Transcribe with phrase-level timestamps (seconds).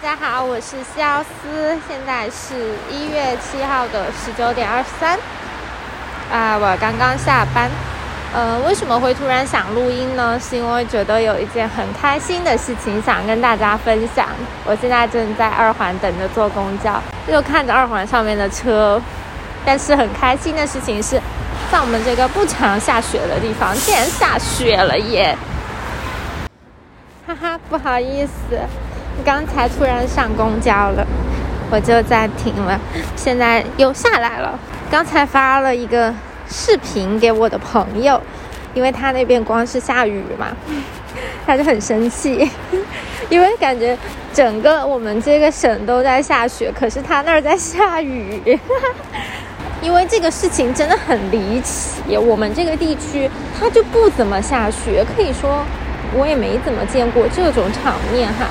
[0.00, 2.54] 大家好，我是西奥斯，现在是
[2.88, 5.18] 一月七号的十九点二十三。
[6.30, 7.68] 啊，我刚刚下班。
[8.32, 10.38] 呃，为什么会突然想录音呢？
[10.38, 14.28] 是因为觉得有一件很开心的事情想跟大家分享。
[14.64, 19.02] 我现在正在二环等着坐公交，又看着二环上面的车。
[19.64, 21.20] 但是很开心的事情是，
[21.72, 25.36] 在我们这个不常下雪的地方，竟然下雪了耶！
[27.26, 28.60] 哈哈，不好意思。
[29.24, 31.06] 刚才突然上公交了，
[31.70, 32.78] 我就暂停了，
[33.16, 34.58] 现在又下来了。
[34.90, 36.12] 刚才发了一个
[36.48, 38.20] 视频给我的朋友，
[38.74, 40.48] 因为他那边光是下雨嘛，
[41.46, 42.50] 他就很生气，
[43.28, 43.96] 因为感觉
[44.32, 48.58] 整个我们这个省都在下雪，可是他那儿在下雨。
[49.80, 55.64] 因为这个事情真的很离奇，我们这个地区它就不怎么下雪，可以说
[56.14, 58.48] 我也没怎么见过这种场面哈。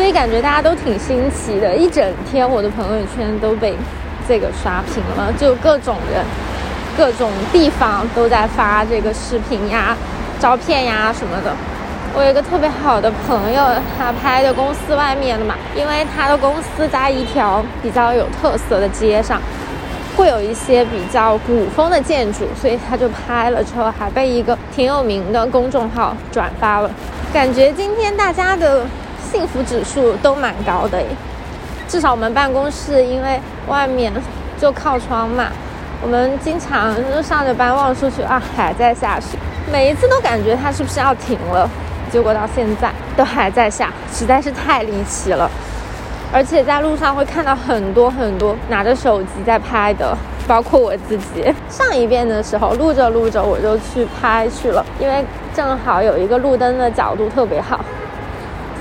[0.00, 3.74] 所以感觉大家都挺新奇的，一整天我的朋友圈都被
[4.26, 6.24] 这个刷屏了，就各种人、
[6.96, 9.94] 各种地方都在发这个视频呀、
[10.38, 11.54] 照片呀什么的。
[12.14, 13.62] 我有一个特别好的朋友，
[13.98, 19.38] 他拍的公司外面的嘛，因为他的公司在一条比较有特色的街上，
[20.16, 26.90] 会有一些比较古风的建筑，所以他就拍了之后，还被一个挺有名的公众号转发了。
[27.34, 28.86] 感觉今天大家的。
[29.30, 31.00] 幸福指数都蛮高的，
[31.88, 34.12] 至少我们办公室因为外面
[34.58, 35.46] 就靠窗嘛，
[36.02, 39.38] 我们经常就上着班望出去啊，还在下雪，
[39.70, 41.68] 每一次都感觉它是不是要停了，
[42.10, 45.48] 结果到现在都还在下，实在是太离奇了。
[46.32, 51.52] 而且在路上会看到很多很多拿着手机在拍的，包括我自己。
[51.68, 57.80] 上一遍的时候录着录着我就去拍去了，因为正好有一个路灯的角度特别好。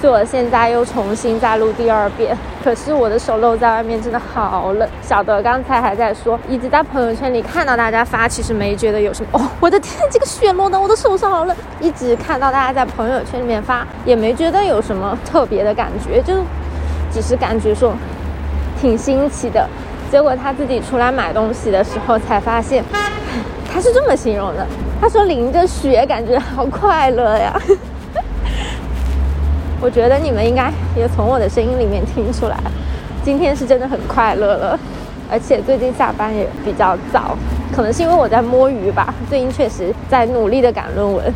[0.01, 4.87] 所以我现在又重新再录第二遍，可是我的手露在外面真的好冷。
[5.01, 9.27] 小德刚才还在说，一直在朋友圈里看到大家发，其实没觉得有什么。
[9.33, 11.55] 哦，我的天，这个雪落的我的手上好冷。
[11.81, 16.33] 一直看到大家在朋友圈里面发，也没觉得有什么特别的感觉，就
[17.11, 17.93] 只是感觉说
[18.79, 19.67] 挺新奇的。
[20.09, 22.81] 结果他自己出来买东西的时候才发现，
[23.69, 24.65] 他是这么形容的：
[25.01, 27.53] 他说淋着雪感觉好快乐呀。
[29.81, 32.57] 我觉得你们应该也从我的声音里面听出来，
[33.23, 34.79] 今天是真的很快乐了，
[35.31, 37.37] 而且最近下班也比较早，
[37.73, 39.13] 可能是因为我在摸鱼吧。
[39.29, 41.33] 最近确实在努力的赶论文，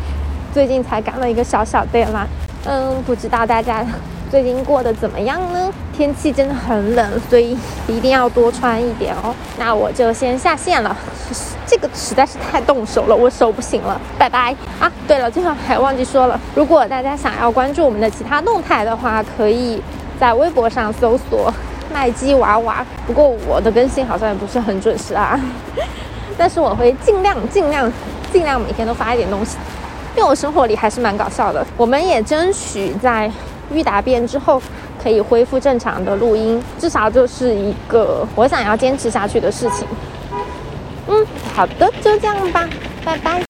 [0.52, 2.26] 最近才赶了一个小小 DDL。
[2.66, 3.84] 嗯，不知道大家。
[4.30, 5.63] 最近过得怎么样呢？
[5.96, 7.56] 天气真的很冷，所以
[7.86, 9.34] 一定要多穿一点哦。
[9.58, 10.94] 那我就先下线了，
[11.66, 14.90] 这个实在是太冻手了，我手不行了，拜拜啊！
[15.06, 19.80] 对了，最后还忘记说了，如果大家想要关注我们的其他动态的话，可以
[20.18, 21.52] 在微博上搜索
[21.92, 22.84] “麦基娃娃”。
[23.06, 25.40] 不过我的更新好像也不是很准时啊，
[26.36, 27.90] 但是我会尽量尽量
[28.32, 29.56] 尽量每天都发一点东西，
[30.16, 31.64] 因为我生活里还是蛮搞笑的。
[31.76, 33.30] 我们也争取在。
[33.72, 34.60] 预答辩之后
[35.04, 39.86] 可以恢复正常的录音至少就是一个我想要坚持下去的事情。
[41.06, 42.66] 嗯好的就这样吧
[43.04, 43.44] 拜拜。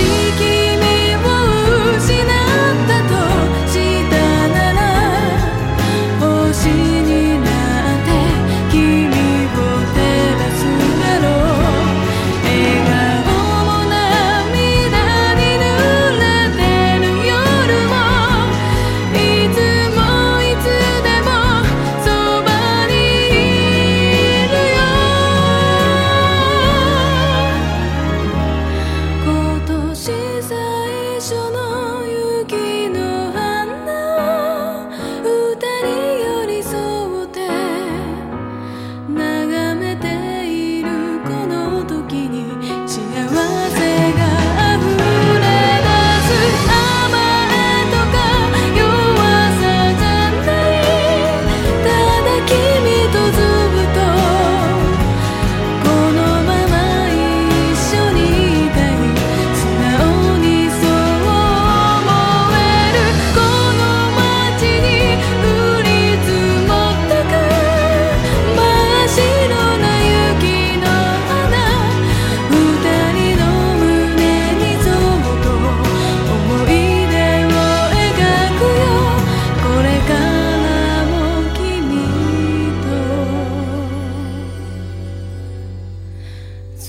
[0.00, 0.49] seeking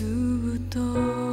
[0.01, 1.30] ずっと